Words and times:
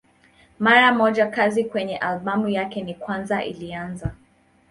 Mara 0.59 0.91
moja 0.93 1.27
kazi 1.27 1.63
kwenye 1.65 1.97
albamu 1.97 2.49
yake 2.49 2.79
ya 2.87 2.93
kwanza 2.93 3.45
ilianza. 3.45 4.11